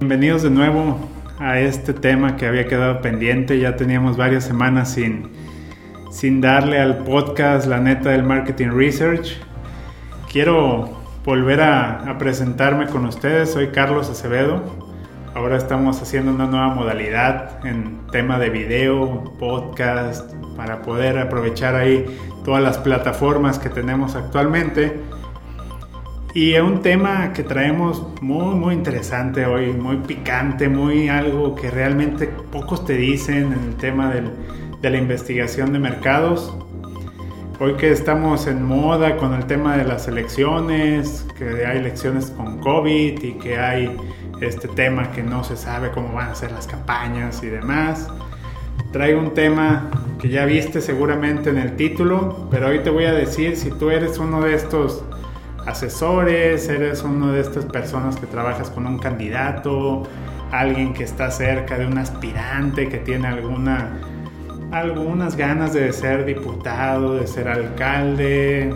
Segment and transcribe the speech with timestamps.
[0.00, 0.98] Bienvenidos de nuevo
[1.38, 3.58] a este tema que había quedado pendiente.
[3.58, 5.28] Ya teníamos varias semanas sin,
[6.10, 9.36] sin darle al podcast La neta del Marketing Research.
[10.32, 10.88] Quiero
[11.22, 13.52] volver a, a presentarme con ustedes.
[13.52, 14.62] Soy Carlos Acevedo.
[15.34, 22.06] Ahora estamos haciendo una nueva modalidad en tema de video, podcast, para poder aprovechar ahí
[22.42, 24.98] todas las plataformas que tenemos actualmente.
[26.32, 31.72] Y es un tema que traemos muy, muy interesante hoy, muy picante, muy algo que
[31.72, 34.30] realmente pocos te dicen en el tema del,
[34.80, 36.56] de la investigación de mercados.
[37.58, 42.60] Hoy que estamos en moda con el tema de las elecciones, que hay elecciones con
[42.60, 43.96] COVID y que hay
[44.40, 48.06] este tema que no se sabe cómo van a ser las campañas y demás.
[48.92, 53.12] Traigo un tema que ya viste seguramente en el título, pero hoy te voy a
[53.12, 55.04] decir si tú eres uno de estos
[55.66, 60.04] asesores, eres una de estas personas que trabajas con un candidato,
[60.50, 64.00] alguien que está cerca de un aspirante que tiene alguna
[64.72, 68.72] algunas ganas de ser diputado, de ser alcalde,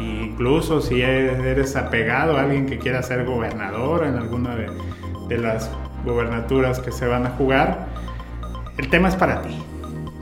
[0.00, 4.70] incluso si eres apegado a alguien que quiera ser gobernador en alguna de,
[5.28, 5.70] de las
[6.04, 7.86] gobernaturas que se van a jugar,
[8.78, 9.62] el tema es para ti.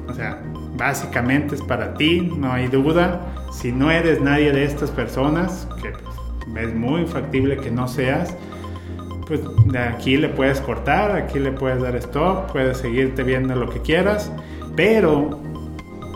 [0.08, 0.42] O sea,
[0.76, 3.20] básicamente es para ti, no hay duda.
[3.52, 5.92] Si no eres nadie de estas personas, que
[6.60, 8.36] es muy factible que no seas,
[9.26, 13.68] pues de aquí le puedes cortar, aquí le puedes dar stop, puedes seguirte viendo lo
[13.68, 14.32] que quieras,
[14.74, 15.40] pero,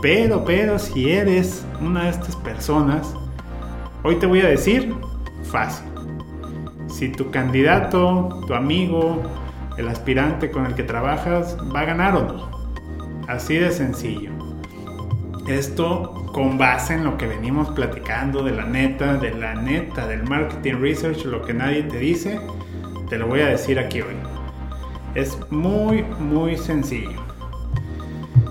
[0.01, 3.13] pero, pero si eres una de estas personas,
[4.03, 4.93] hoy te voy a decir
[5.43, 5.87] fácil.
[6.87, 9.21] Si tu candidato, tu amigo,
[9.77, 12.51] el aspirante con el que trabajas va a ganar o no.
[13.27, 14.36] Así de sencillo.
[15.47, 20.23] Esto con base en lo que venimos platicando de la neta, de la neta, del
[20.23, 22.41] marketing research, lo que nadie te dice,
[23.09, 24.15] te lo voy a decir aquí hoy.
[25.15, 27.21] Es muy, muy sencillo.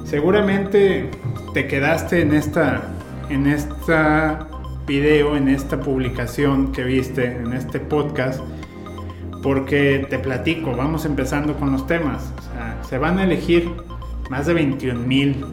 [0.05, 1.11] Seguramente
[1.53, 2.89] te quedaste en esta,
[3.29, 4.49] en esta
[4.87, 8.41] video, en esta publicación que viste, en este podcast,
[9.43, 12.33] porque te platico, vamos empezando con los temas.
[12.89, 13.71] Se van a elegir
[14.31, 15.45] más de 21 mil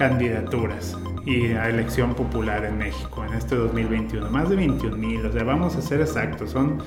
[0.00, 0.96] candidaturas
[1.26, 4.30] y a elección popular en México en este 2021.
[4.30, 6.78] Más de 21 mil, o sea, vamos a ser exactos, son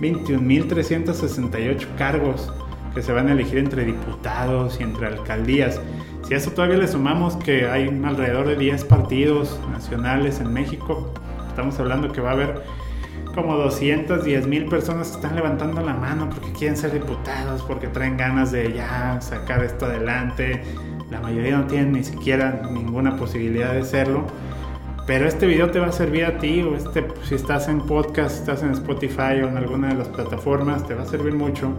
[0.00, 2.50] 21.368 cargos
[2.94, 5.78] que se van a elegir entre diputados y entre alcaldías.
[6.26, 11.12] Si a eso todavía le sumamos que hay alrededor de 10 partidos nacionales en México,
[11.46, 12.62] estamos hablando que va a haber
[13.34, 18.16] como 210 mil personas que están levantando la mano porque quieren ser diputados, porque traen
[18.16, 20.62] ganas de ya sacar esto adelante,
[21.10, 24.24] la mayoría no tienen ni siquiera ninguna posibilidad de serlo.
[25.06, 28.38] Pero este video te va a servir a ti, o este, si estás en podcast,
[28.38, 31.72] estás en Spotify o en alguna de las plataformas, te va a servir mucho.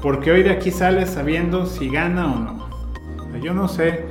[0.00, 2.66] Porque hoy de aquí sales sabiendo si gana o no.
[3.42, 4.04] Yo no sé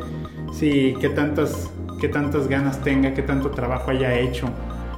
[0.51, 1.71] si qué tantas,
[2.01, 4.49] qué tantas ganas tenga, qué tanto trabajo haya hecho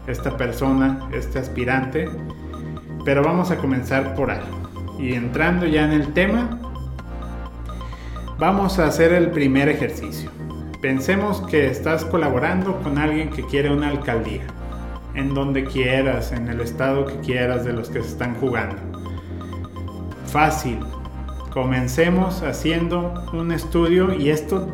[0.08, 2.10] esta persona, este aspirante.
[3.06, 4.48] Pero vamos a comenzar por algo.
[5.00, 6.60] Y entrando ya en el tema,
[8.40, 10.30] Vamos a hacer el primer ejercicio.
[10.80, 14.44] Pensemos que estás colaborando con alguien que quiere una alcaldía,
[15.16, 18.76] en donde quieras, en el estado que quieras de los que se están jugando.
[20.28, 20.78] Fácil.
[21.52, 24.68] Comencemos haciendo un estudio y esto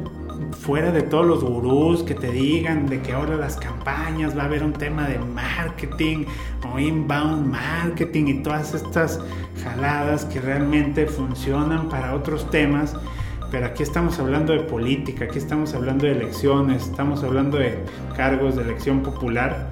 [0.59, 4.45] fuera de todos los gurús que te digan de que ahora las campañas va a
[4.45, 6.25] haber un tema de marketing
[6.69, 9.21] o inbound marketing y todas estas
[9.63, 12.97] jaladas que realmente funcionan para otros temas
[13.53, 17.77] pero aquí estamos hablando de política, aquí estamos hablando de elecciones, estamos hablando de
[18.17, 19.69] cargos de elección popular.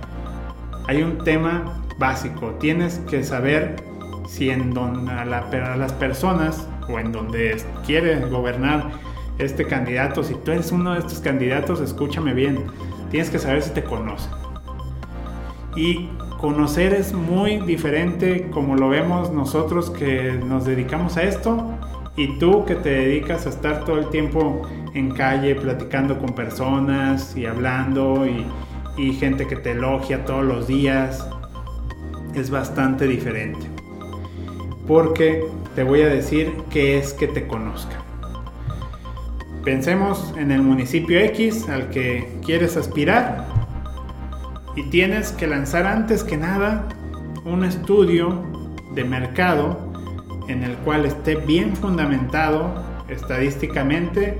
[0.87, 3.77] Hay un tema básico, tienes que saber
[4.27, 8.91] si en donde a, las personas o en donde quiere gobernar
[9.39, 12.63] este candidato, si tú eres uno de estos candidatos, escúchame bien,
[13.09, 14.31] tienes que saber si te conocen.
[15.75, 16.07] Y
[16.39, 21.79] conocer es muy diferente como lo vemos nosotros que nos dedicamos a esto
[22.15, 27.35] y tú que te dedicas a estar todo el tiempo en calle platicando con personas
[27.35, 28.45] y hablando y,
[29.13, 31.27] gente que te elogia todos los días,
[32.35, 33.65] es bastante diferente.
[34.87, 35.43] Porque
[35.73, 37.95] te voy a decir qué es que te conozca.
[39.63, 43.47] Pensemos en el municipio X al que quieres aspirar
[44.75, 46.87] y tienes que lanzar antes que nada
[47.43, 48.43] un estudio
[48.93, 49.90] de mercado
[50.51, 52.73] en el cual esté bien fundamentado
[53.07, 54.37] estadísticamente,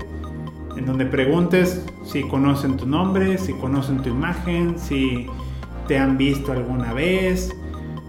[0.77, 5.27] en donde preguntes si conocen tu nombre, si conocen tu imagen, si
[5.87, 7.53] te han visto alguna vez,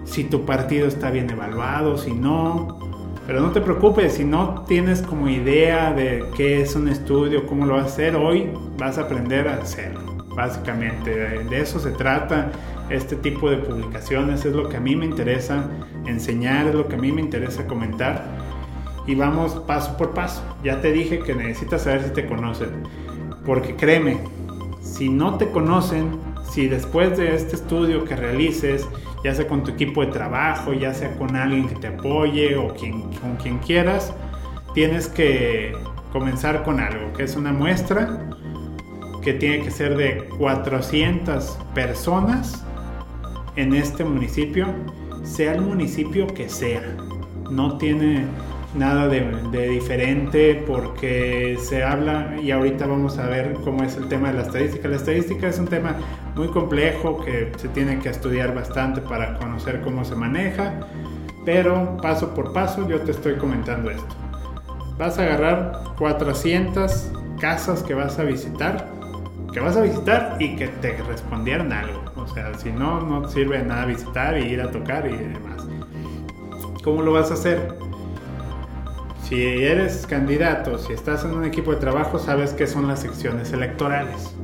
[0.05, 2.79] si tu partido está bien evaluado, si no,
[3.27, 7.67] Pero no te preocupes, si no tienes como idea de qué es un estudio, cómo
[7.67, 10.01] lo vas a hacer, hoy vas a aprender a hacerlo.
[10.35, 12.51] Básicamente, de eso se trata
[12.91, 15.69] este tipo de publicaciones, es lo que a mí me interesa
[16.07, 18.25] enseñar, es lo que a mí me interesa comentar.
[19.07, 20.43] Y vamos paso por paso.
[20.63, 22.69] Ya te dije que necesitas saber si te conocen.
[23.45, 24.19] Porque créeme,
[24.81, 26.19] si no te conocen,
[26.51, 28.87] si después de este estudio que realices,
[29.25, 32.75] ya sea con tu equipo de trabajo, ya sea con alguien que te apoye o
[32.75, 34.13] quien, con quien quieras,
[34.75, 35.73] tienes que
[36.13, 38.29] comenzar con algo, que es una muestra
[39.23, 42.65] que tiene que ser de 400 personas
[43.57, 44.67] en este municipio,
[45.23, 46.83] sea el municipio que sea.
[47.51, 48.27] No tiene
[48.75, 54.29] nada de, diferente porque se habla y ahorita vamos a ver cómo es el tema
[54.29, 54.89] de la estadística.
[54.89, 55.97] La estadística es un tema
[56.35, 60.81] muy complejo que se tiene que estudiar bastante para conocer cómo se maneja,
[61.45, 64.15] pero paso por paso yo te estoy comentando esto.
[64.99, 68.89] Vas a agarrar 400 casas que vas a visitar,
[69.53, 72.03] que vas a visitar y que te respondieran algo.
[72.17, 75.67] O sea, si no, no sirve de nada visitar y ir a tocar y demás.
[76.83, 77.77] ¿Cómo lo vas a hacer?
[79.23, 83.53] Si eres candidato, si estás en un equipo de trabajo, sabes qué son las secciones
[83.53, 84.35] electorales.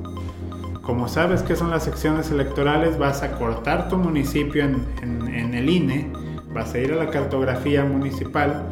[0.82, 6.10] Como sabes qué son las secciones electorales, vas a cortar tu municipio en, el INE,
[6.55, 8.62] vas a ir a la cartografía municipal,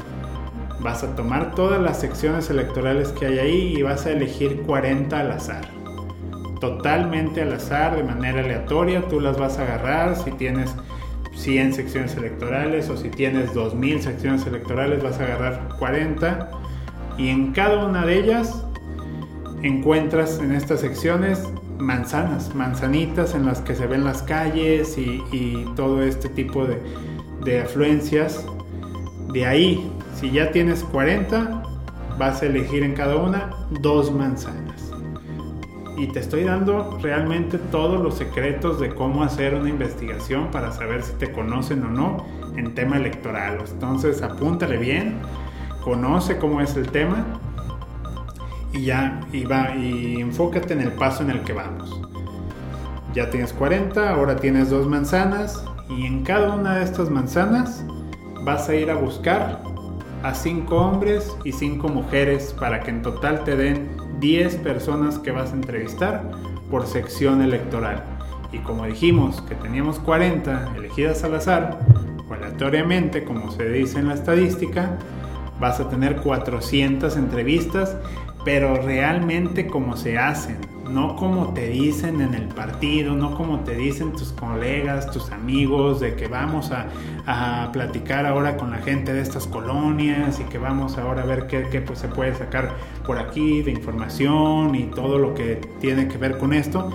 [0.81, 5.21] vas a tomar todas las secciones electorales que hay ahí y vas a elegir 40
[5.21, 5.77] al azar.
[6.61, 10.17] Totalmente al azar, de manera aleatoria, tú las vas a agarrar.
[10.17, 10.75] Si tienes
[11.35, 16.51] 100 secciones electorales o si tienes 2000 secciones electorales vas a agarrar 40
[17.19, 18.65] y en cada una de ellas
[19.63, 21.47] encuentras en estas secciones
[21.79, 26.81] manzanas, manzanitas en las que se ven las calles y, todo este tipo de,
[27.45, 28.47] de afluencias.
[29.33, 31.63] De ahí, si ya tienes 40,
[32.19, 33.51] vas a elegir en cada una
[33.81, 34.67] dos manzanas
[35.97, 41.03] y te estoy dando realmente todos los secretos de cómo hacer una investigación para saber
[41.03, 42.25] si te conocen o no
[42.57, 43.59] en tema electoral.
[43.71, 45.19] Entonces apúntale bien,
[45.83, 47.25] conoce cómo es el tema
[48.73, 52.01] y ya y va y enfócate en el paso en el que vamos.
[53.15, 57.85] Ya tienes 40, ahora tienes dos manzanas y en cada una de estas manzanas
[58.45, 59.63] vas a ir a buscar
[60.23, 65.31] a cinco hombres y cinco mujeres para que en total te den 10 personas que
[65.31, 66.23] vas a entrevistar
[66.71, 68.03] por sección electoral.
[68.53, 71.79] Y como dijimos que teníamos 40 elegidas al azar,
[72.31, 74.97] aleatoriamente, como se dice en la estadística,
[75.61, 77.97] vas a tener 400 entrevistas,
[78.45, 80.57] pero realmente como se hacen,
[80.89, 86.01] no como te dicen en el partido, no como te dicen tus colegas, tus amigos,
[86.01, 86.87] de que vamos a,
[87.73, 91.81] platicar ahora con la gente de estas colonias y que vamos ahora a ver qué,
[91.81, 92.71] pues, se puede sacar
[93.05, 96.91] por aquí de información y todo lo que tiene que ver con esto.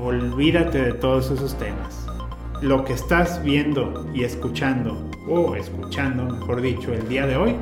[0.00, 2.06] Olvídate de todos esos temas.
[2.62, 7.56] Lo que estás viendo y escuchando, o escuchando, mejor dicho, el día de hoy,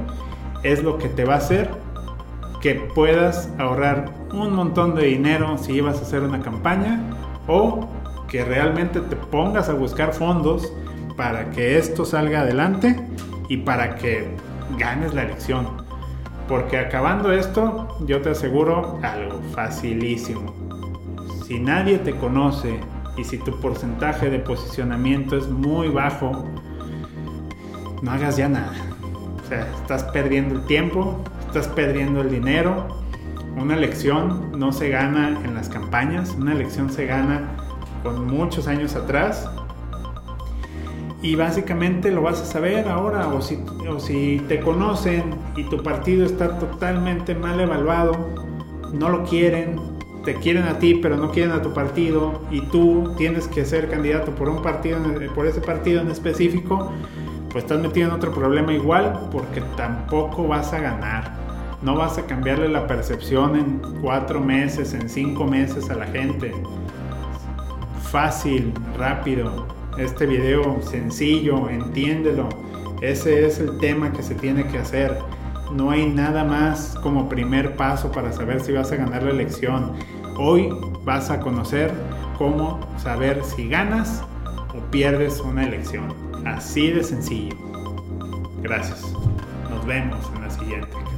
[0.62, 1.83] es lo que te va a hacer
[2.64, 6.98] que puedas ahorrar un montón de dinero si ibas a hacer una campaña
[7.46, 7.86] o
[8.26, 10.72] que realmente te pongas a buscar fondos
[11.14, 12.98] para que esto salga adelante
[13.50, 14.34] y para que
[14.78, 15.66] ganes la elección.
[16.48, 20.54] Porque acabando esto, yo te aseguro algo facilísimo.
[21.46, 22.80] Si nadie te conoce
[23.18, 26.46] y si tu porcentaje de posicionamiento es muy bajo,
[28.00, 28.72] no hagas ya nada.
[29.44, 31.22] O sea, estás perdiendo el tiempo,
[31.56, 32.88] estás perdiendo el dinero.
[33.56, 37.56] Una elección no se gana en las campañas, una elección se gana
[38.02, 39.48] con muchos años atrás.
[41.22, 45.80] Y básicamente lo vas a saber ahora, o si, o si te conocen y tu
[45.80, 48.30] partido está totalmente mal evaluado,
[48.92, 49.80] no lo quieren,
[50.24, 53.88] te quieren a ti pero no quieren a tu partido y tú tienes que ser
[53.88, 54.98] candidato por un partido
[55.34, 56.90] por ese partido en específico
[57.50, 61.43] pues estás metido en otro problema igual porque tampoco vas a ganar
[61.84, 66.52] no vas a cambiarle la percepción en cuatro meses, en cinco meses a la gente.
[68.10, 69.66] Fácil, rápido.
[69.98, 72.48] Este video sencillo, entiéndelo.
[73.02, 75.18] Ese es el tema que se tiene que hacer.
[75.72, 79.92] No hay nada más como primer paso para saber si vas a ganar la elección.
[80.38, 80.70] Hoy
[81.04, 81.92] vas a conocer
[82.38, 84.22] cómo saber si ganas
[84.74, 86.14] o pierdes una elección.
[86.46, 87.56] Así de sencillo.
[88.62, 89.02] Gracias.
[89.68, 91.13] Nos vemos en la siguiente.